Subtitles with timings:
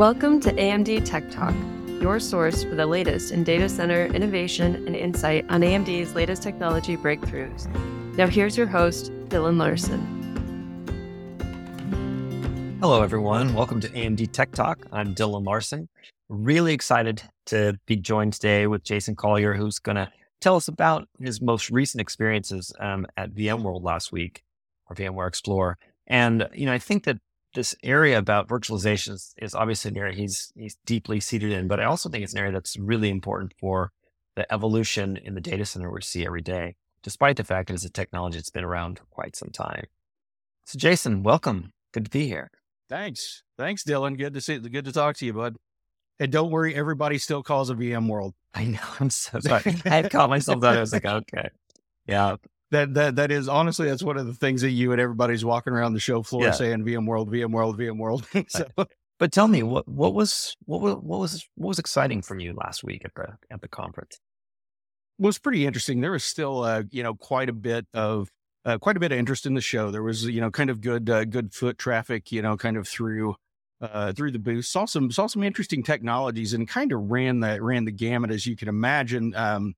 [0.00, 1.54] Welcome to AMD Tech Talk,
[2.00, 6.96] your source for the latest in data center innovation and insight on AMD's latest technology
[6.96, 7.66] breakthroughs.
[8.16, 10.00] Now, here's your host, Dylan Larson.
[12.80, 13.52] Hello, everyone.
[13.52, 14.86] Welcome to AMD Tech Talk.
[14.90, 15.86] I'm Dylan Larson.
[16.30, 21.10] Really excited to be joined today with Jason Collier, who's going to tell us about
[21.20, 24.44] his most recent experiences um, at VMworld last week
[24.88, 25.76] or VMware Explore.
[26.06, 27.18] And, you know, I think that
[27.54, 31.80] this area about virtualization is, is, obviously an area he's, he's deeply seated in, but
[31.80, 33.92] I also think it's an area that's really important for
[34.36, 37.84] the evolution in the data center we see every day, despite the fact that it's
[37.84, 39.86] a technology that's been around for quite some time.
[40.66, 41.72] So, Jason, welcome.
[41.92, 42.50] Good to be here.
[42.88, 43.42] Thanks.
[43.58, 44.16] Thanks, Dylan.
[44.16, 45.56] Good to see good to talk to you, bud.
[46.18, 48.32] And don't worry, everybody still calls it VMworld.
[48.54, 48.80] I know.
[49.00, 49.62] I'm so sorry.
[49.84, 50.76] I had caught myself that.
[50.76, 51.48] I was like, okay.
[52.06, 52.36] Yeah.
[52.70, 55.72] That that that is honestly that's one of the things that you and everybody's walking
[55.72, 56.50] around the show floor yeah.
[56.52, 58.50] saying VMworld, VMworld, VMworld.
[58.50, 58.86] so,
[59.18, 62.54] but tell me what what was what was what was what was exciting from you
[62.54, 64.20] last week at the at the conference?
[65.20, 66.00] was pretty interesting.
[66.00, 68.28] There was still uh, you know quite a bit of
[68.64, 69.90] uh, quite a bit of interest in the show.
[69.90, 72.88] There was you know kind of good uh, good foot traffic you know kind of
[72.88, 73.36] through
[73.80, 74.64] uh, through the booth.
[74.64, 78.46] Saw some saw some interesting technologies and kind of ran the ran the gamut as
[78.46, 79.34] you can imagine.
[79.36, 79.74] Um,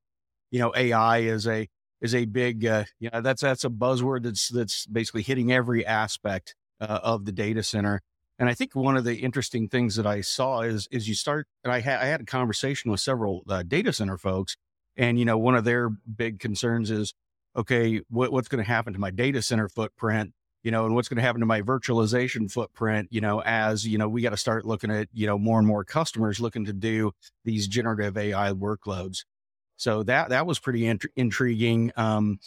[0.50, 1.68] you know, AI is a
[2.02, 5.86] is a big uh, you know that's that's a buzzword that's that's basically hitting every
[5.86, 8.02] aspect uh, of the data center.
[8.38, 11.46] And I think one of the interesting things that I saw is is you start.
[11.64, 14.56] And I had I had a conversation with several uh, data center folks,
[14.96, 17.14] and you know one of their big concerns is,
[17.56, 20.34] okay, what, what's going to happen to my data center footprint?
[20.62, 23.98] you know, and what's going to happen to my virtualization footprint, you know, as, you
[23.98, 26.72] know, we got to start looking at, you know, more and more customers looking to
[26.72, 27.10] do
[27.44, 29.24] these generative AI workloads.
[29.82, 31.90] So that, that was pretty int- intriguing.
[31.96, 32.38] Um,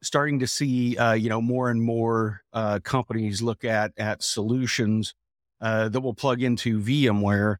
[0.00, 5.12] starting to see, uh, you know, more and more uh, companies look at, at solutions
[5.60, 7.56] uh, that will plug into VMware,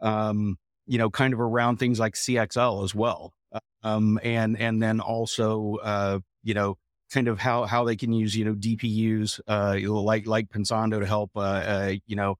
[0.00, 3.34] um, you know, kind of around things like CXL as well.
[3.82, 6.78] Um, and, and then also, uh, you know,
[7.12, 11.06] kind of how how they can use you know DPUs uh like like Pensando to
[11.06, 12.34] help uh, you know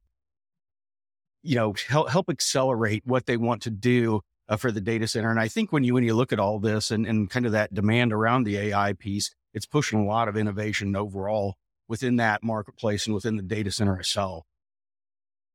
[1.45, 5.31] you know help help accelerate what they want to do uh, for the data center
[5.31, 7.53] and I think when you when you look at all this and and kind of
[7.53, 11.57] that demand around the AI piece it's pushing a lot of innovation overall
[11.89, 14.45] within that marketplace and within the data center itself.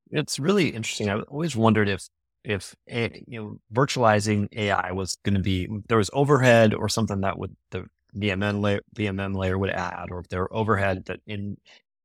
[0.09, 1.09] It's really interesting.
[1.09, 2.07] I always wondered if
[2.43, 7.37] if you know virtualizing AI was going to be there was overhead or something that
[7.37, 7.85] would the
[8.15, 11.57] VMM layer, VMM layer would add, or if there were overhead that in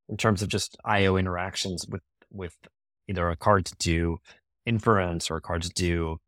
[0.08, 2.54] in terms of just I/O interactions with with
[3.08, 4.18] either a card to do
[4.66, 6.18] inference or a card to do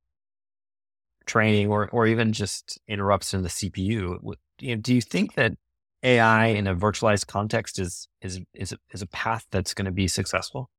[1.28, 4.18] training, or or even just interrupts in the CPU.
[4.60, 5.52] You know, do you think that
[6.02, 10.08] AI in a virtualized context is is is is a path that's going to be
[10.08, 10.70] successful?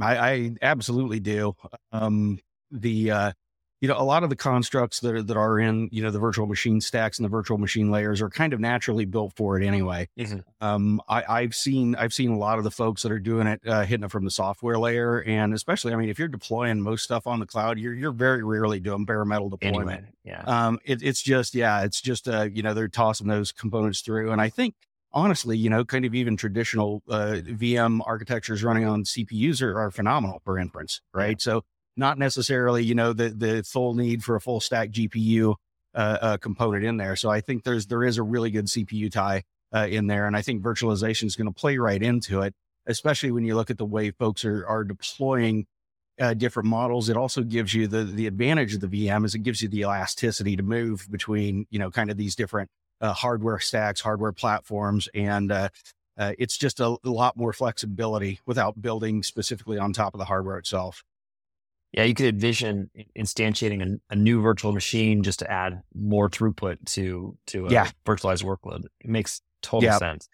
[0.00, 1.54] I, I absolutely do.
[1.92, 2.38] Um,
[2.70, 3.32] the uh,
[3.80, 6.18] you know, a lot of the constructs that are, that are in, you know, the
[6.18, 9.64] virtual machine stacks and the virtual machine layers are kind of naturally built for it
[9.64, 10.08] anyway.
[10.18, 10.38] Mm-hmm.
[10.60, 13.60] Um, I, have seen, I've seen a lot of the folks that are doing it,
[13.66, 15.22] uh, hitting it from the software layer.
[15.22, 18.42] And especially, I mean, if you're deploying most stuff on the cloud, you're, you're very
[18.42, 19.90] rarely doing bare metal deployment.
[19.90, 20.42] Anyway, yeah.
[20.42, 24.32] Um, it, it's just, yeah, it's just, uh, you know, they're tossing those components through.
[24.32, 24.74] And I think,
[25.12, 29.92] honestly, you know, kind of even traditional uh, VM architectures running on CPUs are, are
[29.92, 31.38] phenomenal for inference, right?
[31.38, 31.52] Yeah.
[31.52, 31.64] So
[31.98, 35.56] not necessarily, you know, the the full need for a full stack GPU
[35.94, 37.16] uh, uh, component in there.
[37.16, 39.42] So I think there's there is a really good CPU tie
[39.74, 42.54] uh, in there, and I think virtualization is going to play right into it,
[42.86, 45.66] especially when you look at the way folks are are deploying
[46.20, 47.08] uh, different models.
[47.08, 49.80] It also gives you the the advantage of the VM is it gives you the
[49.80, 52.70] elasticity to move between you know kind of these different
[53.00, 55.68] uh, hardware stacks, hardware platforms, and uh,
[56.16, 60.24] uh, it's just a, a, lot more flexibility without building specifically on top of the
[60.24, 61.04] hardware itself
[61.92, 66.84] yeah, you could envision instantiating a, a, new virtual machine just to add more throughput
[66.92, 67.90] to to a yeah.
[68.04, 68.84] virtualized workload.
[69.00, 69.98] It makes total yeah.
[69.98, 70.28] sense.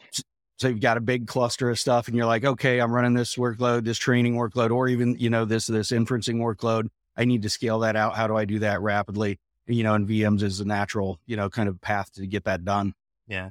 [0.59, 3.37] So you've got a big cluster of stuff, and you're like, okay, I'm running this
[3.37, 6.89] workload, this training workload, or even you know this this inferencing workload.
[7.17, 8.17] I need to scale that out.
[8.17, 9.39] How do I do that rapidly?
[9.67, 12.65] You know, and VMs is a natural you know kind of path to get that
[12.65, 12.95] done.
[13.29, 13.51] Yeah,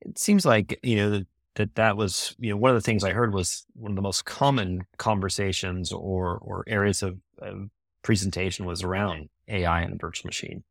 [0.00, 1.26] it seems like you know the
[1.56, 4.02] that that was you know one of the things I heard was one of the
[4.02, 7.70] most common conversations or or areas of, of
[8.02, 10.64] presentation was around AI and virtual machine.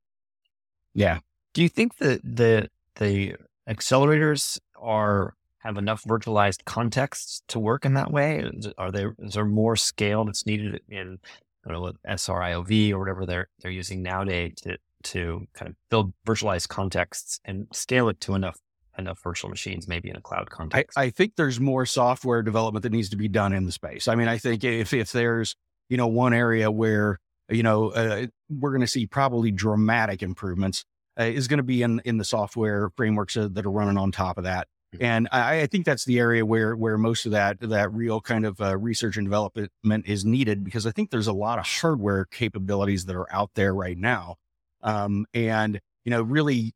[0.93, 1.19] Yeah.
[1.53, 3.35] Do you think that the the
[3.67, 8.49] accelerators are have enough virtualized contexts to work in that way?
[8.77, 11.19] Are there is there more scale that's needed in
[11.65, 16.13] I don't know SRIOV or whatever they're they're using nowadays to to kind of build
[16.25, 18.59] virtualized contexts and scale it to enough
[18.97, 20.97] enough virtual machines, maybe in a cloud context?
[20.97, 24.09] I, I, think there's more software development that needs to be done in the space.
[24.09, 25.55] I mean, I think if if there's
[25.89, 27.19] you know, one area where,
[27.49, 30.85] you know, uh, we're going to see probably dramatic improvements
[31.19, 34.11] uh, is going to be in, in the software frameworks uh, that are running on
[34.11, 34.67] top of that.
[34.95, 35.03] Mm-hmm.
[35.03, 38.43] And I, I, think that's the area where where most of that that real kind
[38.43, 39.71] of uh, research and development
[40.07, 43.73] is needed because I think there's a lot of hardware capabilities that are out there
[43.73, 44.37] right now,
[44.81, 46.73] um, and you know really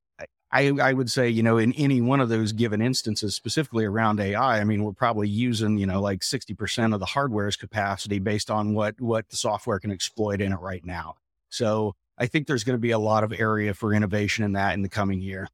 [0.53, 4.19] I, I would say, you know, in any one of those given instances, specifically around
[4.19, 8.51] AI, I mean, we're probably using, you know, like 60% of the hardware's capacity based
[8.51, 11.15] on what, what the software can exploit in it right now.
[11.49, 14.75] So I think there's going to be a lot of area for innovation in that
[14.75, 15.47] in the coming year.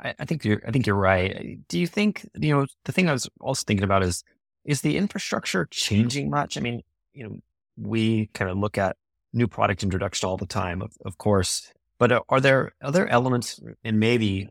[0.00, 1.58] I, I think you're, I think you're right.
[1.68, 4.24] Do you think, you know, the thing I was also thinking about is,
[4.64, 6.56] is the infrastructure changing much?
[6.56, 6.80] I mean,
[7.12, 7.36] you know,
[7.76, 8.96] we kind of look at
[9.34, 11.70] new product introduction all the time, of, of course,
[12.02, 14.48] but uh, are there other elements, and maybe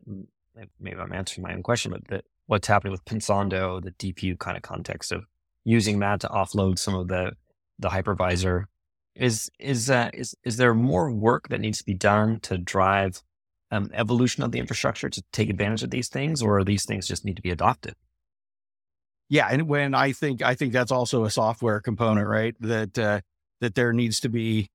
[0.80, 4.64] maybe I'm answering my own question, but what's happening with Pensando, the DPU kind of
[4.64, 5.26] context of
[5.66, 7.34] using that to offload some of the
[7.78, 8.68] the hypervisor,
[9.18, 13.22] is is uh, is is there more work that needs to be done to drive
[13.70, 17.26] um, evolution of the infrastructure to take advantage of these things, or these things just
[17.26, 17.96] need to be adopted?
[19.28, 22.56] Yeah, and when I think I think that's also a software component, right?
[22.62, 23.20] That uh,
[23.60, 24.70] that there needs to be,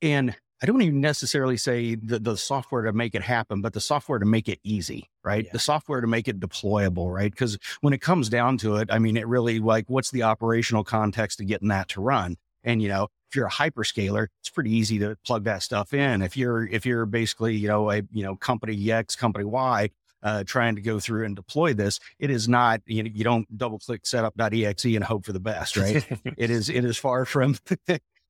[0.00, 3.80] and I don't even necessarily say the, the software to make it happen, but the
[3.80, 5.44] software to make it easy, right?
[5.44, 5.50] Yeah.
[5.52, 7.30] The software to make it deployable, right?
[7.30, 10.82] Because when it comes down to it, I mean, it really like what's the operational
[10.82, 12.36] context of getting that to run?
[12.64, 16.22] And you know, if you're a hyperscaler, it's pretty easy to plug that stuff in.
[16.22, 19.90] If you're if you're basically you know a you know company X, company Y,
[20.22, 23.56] uh, trying to go through and deploy this, it is not you know you don't
[23.56, 26.04] double click setup.exe and hope for the best, right?
[26.36, 27.56] it is it is far from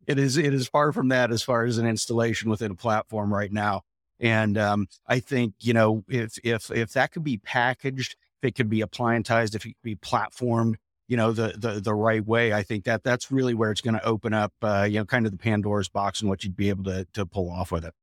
[0.06, 3.32] it is it is far from that as far as an installation within a platform
[3.32, 3.82] right now.
[4.19, 8.55] And um, I think you know if if if that could be packaged, if it
[8.55, 10.76] could be appliantized, if it could be platformed,
[11.08, 13.94] you know the the the right way, I think that that's really where it's going
[13.94, 16.69] to open up, uh, you know, kind of the Pandora's box and what you'd be
[16.69, 17.94] able to to pull off with it.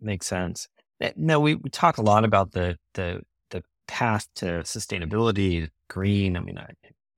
[0.00, 0.68] Makes sense.
[1.00, 6.36] Eh, no, we, we talk a lot about the the the path to sustainability, green.
[6.36, 6.72] I mean, I,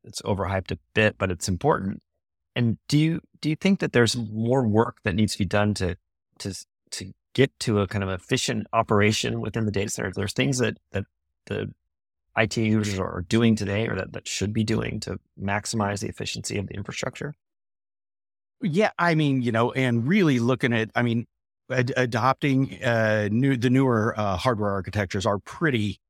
[0.04, 2.02] it's overhyped a bit, but it's important.
[2.56, 5.74] And do you do you think that there's more work that needs to be done
[5.74, 5.96] to
[6.38, 6.54] to
[6.92, 10.12] to get to a kind of efficient operation within the data center?
[10.14, 11.04] There's things that that
[11.46, 11.72] the
[12.36, 16.58] IT users are doing today or that, that should be doing to maximize the efficiency
[16.58, 17.34] of the infrastructure?
[18.60, 21.26] Yeah, I mean, you know, and really looking at, I mean,
[21.70, 26.00] ad- adopting uh, new the newer uh, hardware architectures are pretty,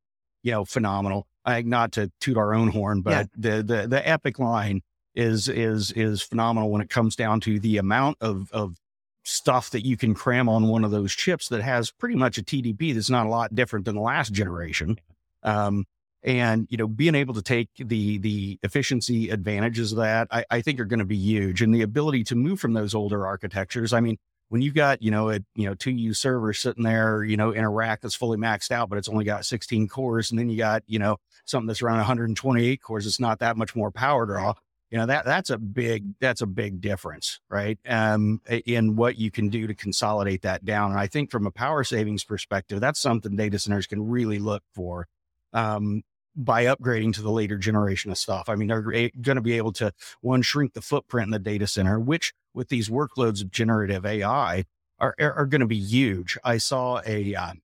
[0.42, 1.26] you know, phenomenal.
[1.44, 3.24] I, not to toot our own horn, but yeah.
[3.36, 4.82] the the the EPYC line
[5.14, 8.76] is is is phenomenal when it comes down to the amount of of
[9.24, 12.42] stuff that you can cram on one of those chips that has pretty much a
[12.42, 14.98] TDP that's not a lot different than the last generation.
[15.42, 15.86] Um,
[16.22, 20.60] and you know, being able to take the the efficiency advantages of that, I, I
[20.62, 21.62] think are going to be huge.
[21.62, 23.92] And the ability to move from those older architectures.
[23.92, 24.16] I mean,
[24.48, 27.50] when you've got you know a you know two U server sitting there, you know,
[27.50, 30.48] in a rack that's fully maxed out, but it's only got 16 cores, and then
[30.48, 34.24] you got you know something that's around 128 cores, it's not that much more power
[34.24, 34.54] draw
[34.94, 37.80] you know that that's a big that's a big difference right?
[37.84, 40.92] Um, in what you can do to consolidate that down.
[40.92, 44.62] And i think from a power savings perspective that's something data centers can really look
[44.72, 45.08] for
[45.52, 46.02] um,
[46.36, 48.48] by upgrading to the later generation of stuff.
[48.48, 51.66] I mean they're going to be able to one shrink the footprint in the data
[51.66, 54.62] center which with these workloads of generative ai
[55.00, 56.38] are, are, going to be huge.
[56.44, 57.54] I saw a uh,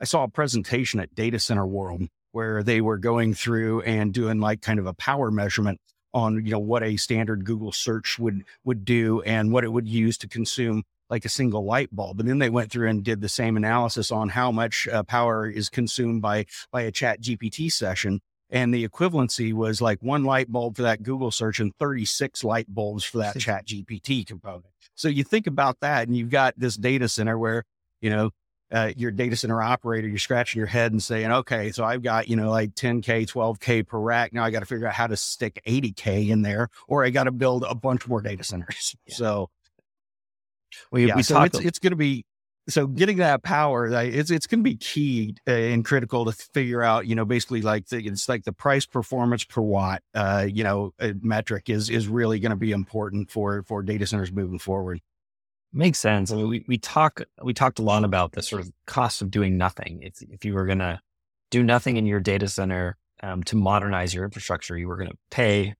[0.00, 4.38] I saw a presentation at data center world where they were going through and doing
[4.38, 5.80] like kind of a power measurement
[6.14, 9.88] on you know what a standard Google search would would do and what it would
[9.88, 12.20] use to consume like a single light bulb.
[12.20, 15.46] And then they went through and did the same analysis on how much uh, power
[15.48, 18.20] is consumed by by a ChatGPT session.
[18.48, 22.66] And the equivalency was like one light bulb for that Google search and 36 light
[22.68, 24.66] bulbs for that ChatGPT component.
[24.94, 27.64] So you think about that, and you've got this data center where
[28.00, 28.30] you know
[28.72, 32.28] uh, your data center operator, you're scratching your head and saying, okay, so I've got,
[32.28, 34.32] you know, like 10K, 12K per rack.
[34.32, 37.24] Now I got to figure out how to stick 80K in there, or I got
[37.24, 38.96] to build a bunch more data centers.
[39.06, 39.14] Yeah.
[39.16, 39.50] So,
[40.90, 42.24] we, yeah, we so it's, it's going to be,
[42.68, 46.82] so getting that power, it's, it's going to be key uh, and critical to figure
[46.82, 50.62] out, you know, basically like the, it's like the price performance per watt, uh, you
[50.62, 54.58] know, uh, metric is, is really going to be important for, for data centers moving
[54.58, 55.00] forward.
[55.74, 56.30] Makes sense.
[56.30, 59.30] I mean, we, we talk we talked a lot about the sort of cost of
[59.30, 60.00] doing nothing.
[60.02, 61.00] If if you were going to
[61.50, 65.16] do nothing in your data center um, to modernize your infrastructure, you were going to
[65.30, 65.74] pay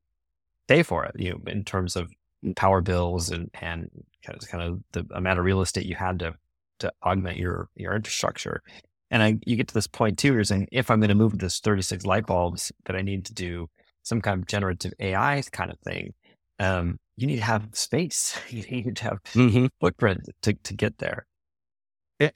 [0.66, 1.12] pay for it.
[1.18, 2.10] You know, in terms of
[2.56, 3.90] power bills and and
[4.24, 6.34] kind of, kind of the amount of real estate you had to
[6.78, 8.62] to augment your your infrastructure.
[9.10, 10.32] And I, you get to this point too.
[10.32, 13.34] You're saying if I'm going to move this 36 light bulbs, that I need to
[13.34, 13.68] do
[14.02, 16.14] some kind of generative AI kind of thing.
[16.58, 18.38] Um, you need to have space.
[18.50, 19.66] You need to have mm-hmm.
[19.80, 21.26] footprint to, to get there.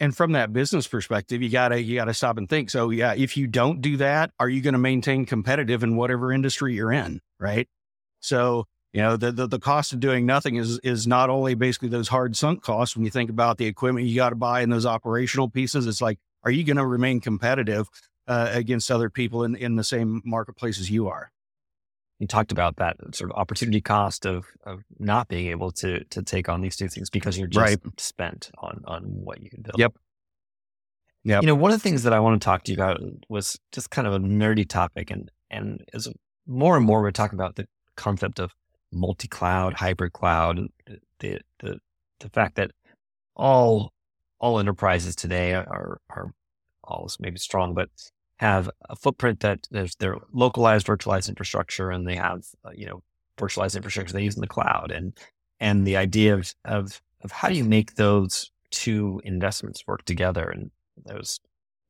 [0.00, 2.70] And from that business perspective, you gotta you gotta stop and think.
[2.70, 6.32] So yeah, if you don't do that, are you going to maintain competitive in whatever
[6.32, 7.20] industry you're in?
[7.38, 7.68] Right.
[8.18, 11.88] So you know the, the, the cost of doing nothing is is not only basically
[11.88, 14.72] those hard sunk costs when you think about the equipment you got to buy and
[14.72, 15.86] those operational pieces.
[15.86, 17.88] It's like, are you going to remain competitive
[18.26, 21.30] uh, against other people in in the same marketplace as you are?
[22.18, 26.22] You talked about that sort of opportunity cost of of not being able to to
[26.22, 28.00] take on these two things because you're just right.
[28.00, 29.78] spent on on what you can build.
[29.78, 29.94] Yep.
[31.24, 31.40] Yeah.
[31.40, 33.58] You know, one of the things that I want to talk to you about was
[33.72, 36.08] just kind of a nerdy topic, and and as
[36.46, 38.52] more and more we're talking about the concept of
[38.92, 40.60] multi-cloud, hybrid cloud,
[41.18, 41.80] the the
[42.20, 42.70] the fact that
[43.34, 43.92] all
[44.38, 46.32] all enterprises today are are
[46.84, 47.88] all maybe strong, but
[48.38, 53.02] have a footprint that there's their localized virtualized infrastructure and they have uh, you know
[53.38, 55.18] virtualized infrastructure they use in the cloud and
[55.60, 60.48] and the idea of of of how do you make those two investments work together?
[60.48, 60.70] And
[61.04, 61.40] there was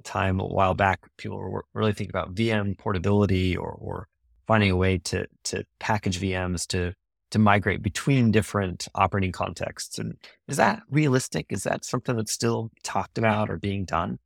[0.01, 4.09] a time a while back people were really thinking about VM portability or or
[4.47, 6.95] finding a way to to package VMs to
[7.33, 10.17] to migrate between different operating contexts and
[10.49, 11.47] is that realistic?
[11.51, 14.19] Is that something that's still talked about or being done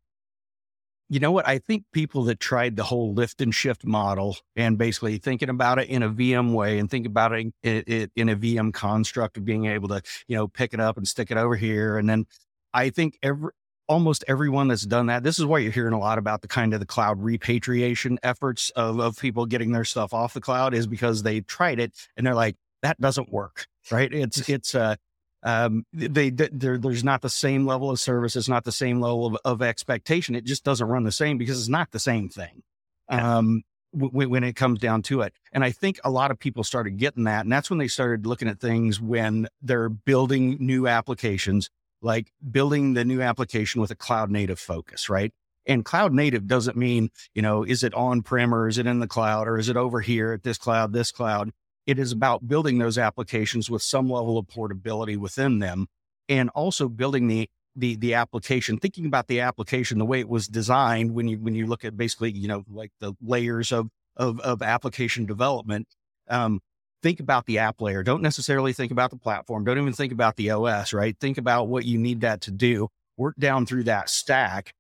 [1.10, 1.46] you know what?
[1.46, 5.80] I think people that tried the whole lift and shift model and basically thinking about
[5.80, 9.36] it in a VM way and think about it, it, it, in a VM construct
[9.36, 11.98] of being able to, you know, pick it up and stick it over here.
[11.98, 12.26] And then
[12.72, 13.50] I think every,
[13.88, 16.72] almost everyone that's done that, this is why you're hearing a lot about the kind
[16.72, 20.86] of the cloud repatriation efforts of, of people getting their stuff off the cloud is
[20.86, 23.66] because they tried it and they're like, that doesn't work.
[23.90, 24.14] Right.
[24.14, 24.94] It's, it's, uh,
[25.42, 28.36] um, they, there's not the same level of service.
[28.36, 30.34] It's not the same level of, of expectation.
[30.34, 32.62] It just doesn't run the same because it's not the same thing.
[33.08, 33.62] Um,
[33.98, 35.32] w- when it comes down to it.
[35.52, 37.44] And I think a lot of people started getting that.
[37.44, 41.70] And that's when they started looking at things when they're building new applications,
[42.02, 45.32] like building the new application with a cloud native focus, right?
[45.66, 48.98] And cloud native doesn't mean, you know, is it on prem or is it in
[48.98, 51.50] the cloud or is it over here at this cloud, this cloud?
[51.86, 55.86] It is about building those applications with some level of portability within them
[56.28, 60.48] and also building the the the application thinking about the application the way it was
[60.48, 64.40] designed when you when you look at basically you know like the layers of of,
[64.40, 65.86] of application development
[66.28, 66.60] um,
[67.02, 68.02] think about the app layer.
[68.02, 69.64] Don't necessarily think about the platform.
[69.64, 71.16] Don't even think about the os right?
[71.20, 72.88] Think about what you need that to do.
[73.16, 74.72] Work down through that stack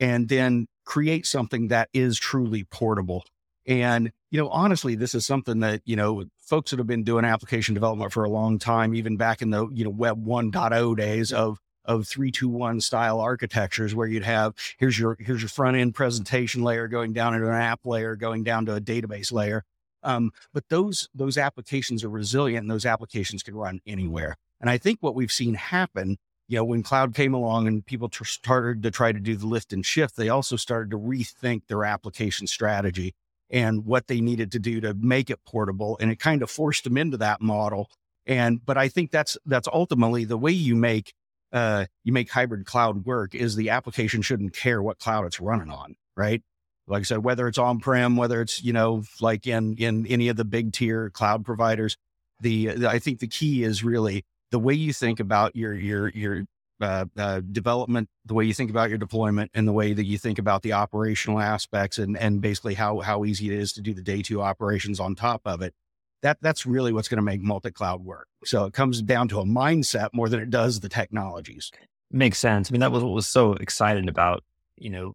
[0.00, 3.24] and then create something that is truly portable
[3.66, 7.24] and you know honestly this is something that you know folks that have been doing
[7.24, 11.32] application development for a long time, even back in the you know Web 1.0 days
[11.32, 15.76] of of three two one style architectures, where you'd have here's your here's your front
[15.76, 19.64] end presentation layer going down into an app layer, going down to a database layer.
[20.02, 24.36] Um, but those those applications are resilient, and those applications can run anywhere.
[24.60, 26.16] And I think what we've seen happen,
[26.48, 29.46] you know, when cloud came along and people t- started to try to do the
[29.46, 33.14] lift and shift, they also started to rethink their application strategy
[33.50, 35.96] and what they needed to do to make it portable.
[36.00, 37.90] And it kind of forced them into that model.
[38.26, 41.12] And, but I think that's, that's ultimately the way you make,
[41.52, 45.70] uh, you make hybrid cloud work is the application shouldn't care what cloud it's running
[45.70, 46.42] on, right?
[46.86, 50.28] Like I said, whether it's on prem, whether it's, you know, like in, in any
[50.28, 51.96] of the big tier cloud providers,
[52.40, 56.08] the, the I think the key is really the way you think about your, your,
[56.10, 56.44] your,
[56.80, 60.18] uh, uh, development, the way you think about your deployment, and the way that you
[60.18, 63.94] think about the operational aspects, and and basically how how easy it is to do
[63.94, 65.74] the day two operations on top of it.
[66.22, 68.28] That that's really what's going to make multi cloud work.
[68.44, 71.70] So it comes down to a mindset more than it does the technologies.
[72.10, 72.70] Makes sense.
[72.70, 74.42] I mean, that was what was so exciting about
[74.76, 75.14] you know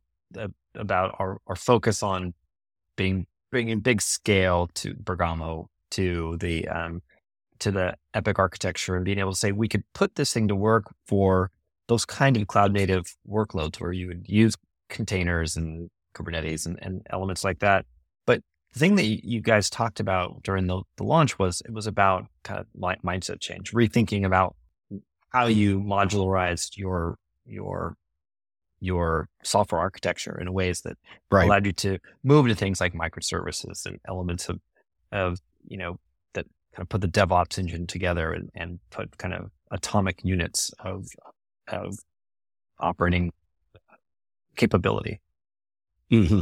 [0.76, 2.34] about our our focus on
[2.96, 7.02] being bringing big scale to Bergamo to the um,
[7.60, 10.56] to the EPYC architecture and being able to say we could put this thing to
[10.56, 11.52] work for
[11.88, 14.56] those kind of cloud native workloads where you would use
[14.90, 17.86] containers and Kubernetes and, and elements like that.
[18.26, 18.42] But
[18.74, 22.26] the thing that you guys talked about during the, the launch was it was about
[22.44, 22.68] kind of
[23.04, 24.56] mindset change, rethinking about
[25.30, 27.96] how you modularized your your
[28.80, 30.98] your software architecture in ways that
[31.32, 31.46] right.
[31.46, 34.60] allowed you to move to things like microservices and elements of
[35.12, 36.00] of you know
[36.76, 41.08] kind of put the DevOps engine together and, and put kind of atomic units of
[41.68, 41.98] of
[42.80, 43.32] operating
[44.56, 45.20] capability.
[46.12, 46.42] Mm-hmm.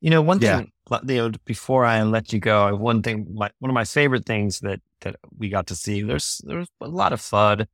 [0.00, 0.58] You know, one yeah.
[0.58, 0.72] thing,
[1.06, 4.60] you know, before I let you go, one thing, my, one of my favorite things
[4.60, 7.66] that that we got to see, there's there's a lot of FUD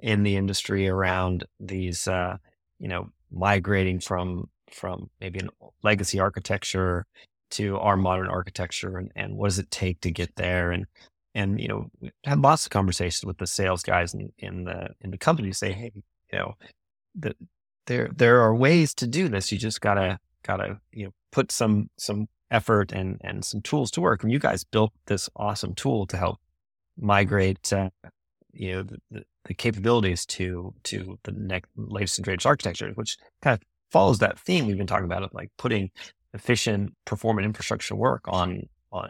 [0.00, 2.36] in the industry around these, uh,
[2.78, 5.50] you know, migrating from from maybe an
[5.82, 7.06] legacy architecture
[7.50, 10.72] to our modern architecture, and, and what does it take to get there?
[10.72, 10.86] And
[11.34, 11.90] and you know,
[12.24, 15.56] had lots of conversations with the sales guys in, in the in the company to
[15.56, 16.54] say, hey, you know,
[17.14, 17.34] the,
[17.86, 19.50] there there are ways to do this.
[19.52, 24.00] You just gotta gotta you know put some some effort and and some tools to
[24.00, 24.22] work.
[24.22, 26.38] And you guys built this awesome tool to help
[26.96, 27.90] migrate, uh,
[28.52, 33.54] you know, the, the, capabilities to to the next latest and greatest architecture, which kind
[33.54, 35.90] of follows that theme we've been talking about of like putting
[36.32, 38.62] efficient, performant infrastructure work on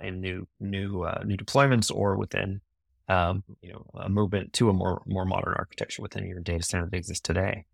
[0.02, 2.60] in new new uh, new deployments or within
[3.08, 6.88] um, you know a movement to a more more modern architecture within your data center
[6.90, 7.66] that exists today.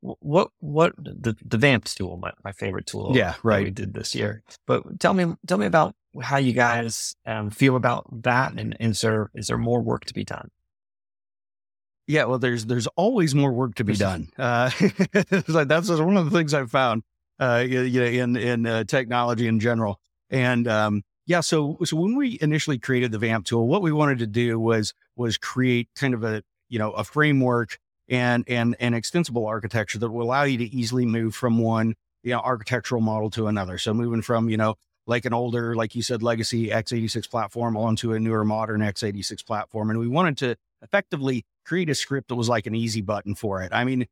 [0.00, 3.64] What what the the VAMT tool, my, my favorite tool, yeah, right.
[3.64, 7.74] We did this year, but tell me tell me about how you guys um, feel
[7.76, 10.50] about that, and, and is there is there more work to be done?
[12.06, 14.28] Yeah, well, there's there's always more work to be done.
[14.38, 14.70] Uh,
[15.48, 17.02] like that's one of the things I've found,
[17.38, 20.00] uh, you know, in in uh, technology in general.
[20.30, 24.18] And um, yeah, so so when we initially created the VAMT tool, what we wanted
[24.20, 28.94] to do was was create kind of a you know a framework and and an
[28.94, 33.28] extensible architecture that will allow you to easily move from one you know architectural model
[33.28, 33.76] to another.
[33.76, 38.14] So moving from you know like an older, like you said, legacy x86 platform onto
[38.14, 42.48] a newer modern x86 platform, and we wanted to effectively create a script that was
[42.48, 43.70] like an easy button for it.
[43.74, 44.06] I mean,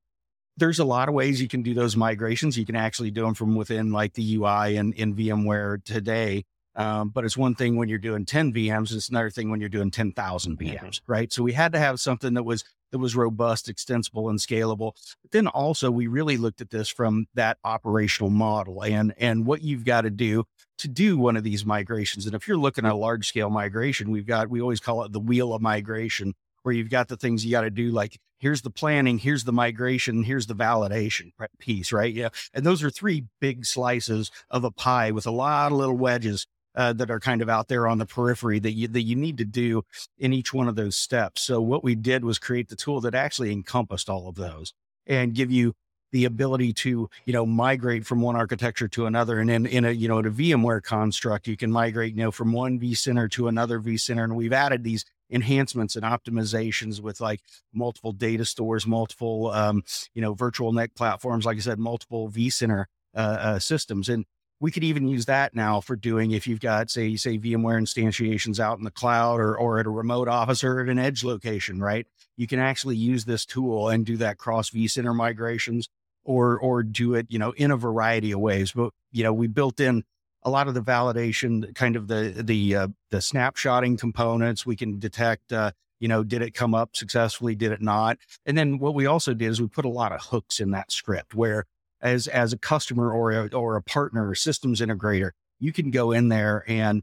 [0.58, 2.58] there's a lot of ways you can do those migrations.
[2.58, 6.44] You can actually do them from within like the UI and in VMware today.
[6.76, 9.68] Um, but it's one thing when you're doing 10 VMs, it's another thing when you're
[9.70, 11.32] doing 10,000 VMs, right?
[11.32, 14.92] So we had to have something that was that was robust, extensible, and scalable.
[15.22, 19.62] But then also we really looked at this from that operational model and and what
[19.62, 20.44] you've got to do
[20.78, 22.26] to do one of these migrations.
[22.26, 25.12] And if you're looking at a large scale migration, we've got we always call it
[25.12, 28.62] the wheel of migration where you've got the things you got to do like here's
[28.62, 31.30] the planning here's the migration here's the validation
[31.60, 35.70] piece right yeah and those are three big slices of a pie with a lot
[35.70, 38.88] of little wedges uh, that are kind of out there on the periphery that you
[38.88, 39.82] that you need to do
[40.18, 41.42] in each one of those steps.
[41.42, 44.72] So what we did was create the tool that actually encompassed all of those
[45.06, 45.74] and give you
[46.12, 49.38] the ability to you know migrate from one architecture to another.
[49.38, 52.30] And in, in a you know in a vmware construct you can migrate you know
[52.30, 54.24] from one vcenter to another vcenter.
[54.24, 57.40] And we've added these enhancements and optimizations with like
[57.72, 59.82] multiple data stores, multiple, um,
[60.14, 62.84] you know, virtual NIC platforms, like I said, multiple vCenter
[63.14, 64.08] uh, uh, systems.
[64.08, 64.24] And
[64.60, 68.58] we could even use that now for doing if you've got, say, say VMware instantiations
[68.58, 71.80] out in the cloud or, or at a remote office or at an edge location,
[71.80, 72.06] right?
[72.36, 75.88] You can actually use this tool and do that cross vCenter migrations
[76.24, 78.72] or or do it, you know, in a variety of ways.
[78.72, 80.04] But you know, we built in
[80.42, 84.66] a lot of the validation, kind of the the uh, the snapshotting components.
[84.66, 87.54] We can detect, uh, you know, did it come up successfully?
[87.54, 88.18] Did it not?
[88.44, 90.92] And then what we also did is we put a lot of hooks in that
[90.92, 91.64] script where,
[92.06, 96.12] as as a customer or a, or a partner or systems integrator, you can go
[96.12, 97.02] in there and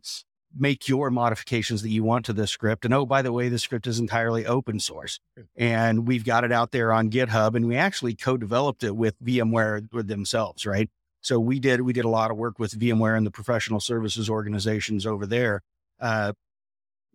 [0.55, 2.85] make your modifications that you want to the script.
[2.85, 5.19] And oh, by the way, the script is entirely open source.
[5.55, 9.91] And we've got it out there on GitHub and we actually co-developed it with VMware
[9.91, 10.89] with themselves, right?
[11.21, 14.29] So we did we did a lot of work with VMware and the professional services
[14.29, 15.61] organizations over there
[15.99, 16.33] uh,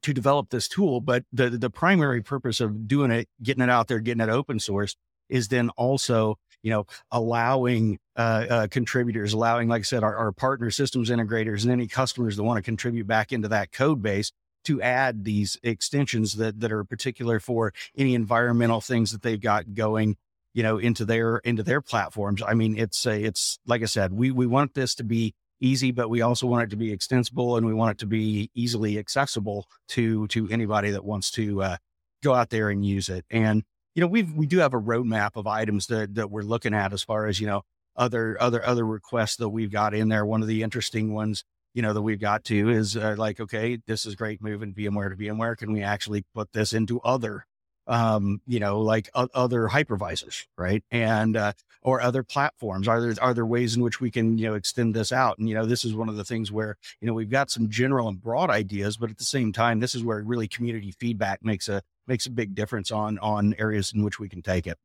[0.03, 1.01] to develop this tool.
[1.01, 4.59] But the the primary purpose of doing it, getting it out there, getting it open
[4.59, 4.97] source,
[5.29, 10.33] is then also you know allowing uh, uh, contributors, allowing like I said, our, our
[10.33, 14.33] partner systems integrators and any customers that want to contribute back into that code base
[14.65, 19.75] to add these extensions that that are particular for any environmental things that they've got
[19.75, 20.17] going
[20.55, 22.43] you know, into their into their platforms.
[22.45, 25.93] I mean, it's a, it's like I said, we we want this to be easy,
[25.93, 28.99] but we also want it to be extensible and we want it to be easily
[28.99, 31.77] accessible to to anybody that wants to uh,
[32.23, 33.25] go out there and use it.
[33.31, 33.63] And
[33.95, 36.93] you know, we we do have a roadmap of items that that we're looking at
[36.93, 37.63] as far as you know
[37.97, 40.25] other other other requests that we've got in there.
[40.25, 43.79] One of the interesting ones you know that we've got to is uh, like okay
[43.87, 47.45] this is great moving vmware to vmware can we actually put this into other
[47.89, 50.85] um, you know, like other hypervisors, right?
[50.91, 52.87] And uh, or other platforms.
[52.87, 55.39] Are there are there ways in which we can you know extend this out?
[55.39, 57.71] And you know, this is one of the things where you know we've got some
[57.71, 61.43] general and broad ideas, but at the same time, this is where really community feedback
[61.43, 64.79] makes a makes a big difference on on areas in which we can take it.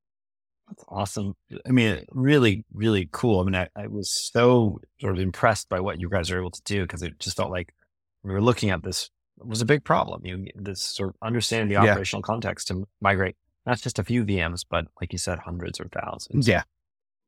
[0.67, 1.35] That's awesome.
[1.67, 3.41] I mean, really, really cool.
[3.41, 6.51] I mean, I, I was so sort of impressed by what you guys are able
[6.51, 7.73] to do because it just felt like
[8.23, 10.25] we were looking at this was a big problem.
[10.25, 12.33] You this sort of understanding the operational yeah.
[12.33, 16.47] context to migrate not just a few VMs, but like you said, hundreds or thousands.
[16.47, 16.63] Yeah.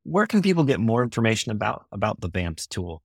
[0.04, 3.02] Where can people get more information about about the VAMT tool?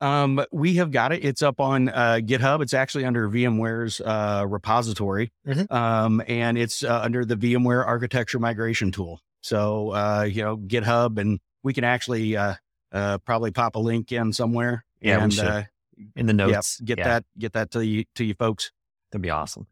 [0.00, 1.24] Um, we have got it.
[1.24, 2.62] It's up on uh, GitHub.
[2.62, 5.72] It's actually under VMware's uh, repository, mm-hmm.
[5.72, 9.20] um, and it's uh, under the VMware Architecture Migration Tool.
[9.40, 12.54] So uh, you know, GitHub, and we can actually uh,
[12.92, 14.84] uh, probably pop a link in somewhere.
[15.00, 15.66] Yeah, and
[16.14, 16.78] in the notes.
[16.80, 17.04] Yep, get yeah.
[17.04, 18.72] that get that to you to you folks.
[19.10, 19.66] That'd be awesome.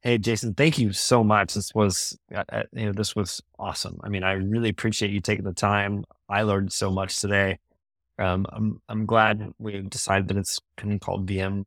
[0.00, 1.54] Hey, Jason, thank you so much.
[1.54, 3.98] This was, you know, this was awesome.
[4.04, 6.04] I mean, I really appreciate you taking the time.
[6.28, 7.58] I learned so much today.
[8.18, 10.58] Um, I'm I'm glad we decided that it's
[11.00, 11.64] called VM,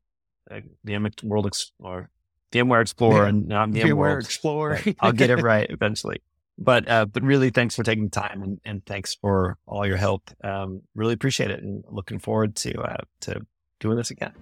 [0.49, 2.09] uh, VM World Explorer,
[2.51, 4.23] VMware Explorer, and not VMware, VMware World.
[4.23, 4.79] Explorer.
[4.99, 6.21] I'll get it right eventually.
[6.57, 9.97] But uh, but really, thanks for taking the time and, and thanks for all your
[9.97, 10.29] help.
[10.43, 13.45] Um, really appreciate it, and looking forward to uh, to
[13.79, 14.33] doing this again.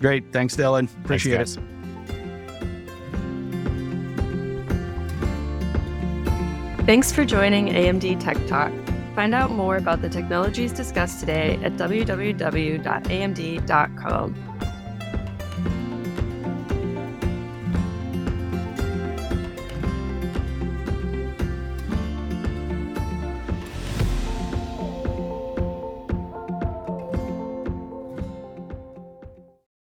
[0.00, 0.88] Great, thanks, Dylan.
[1.04, 1.62] Appreciate Thanks, it.
[6.86, 8.72] Thanks for joining AMD Tech Talk.
[9.14, 12.78] Find out more about the technologies discussed today at www.amd.com.